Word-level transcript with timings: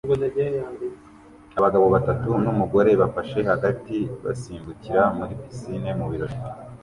Abagabo 1.57 1.85
batatu 1.95 2.29
n’umugore 2.43 2.91
bafashe 3.01 3.39
hagati 3.49 3.97
basimbukira 4.23 5.01
muri 5.17 5.33
pisine 5.41 5.89
mu 5.99 6.05
birori 6.11 6.37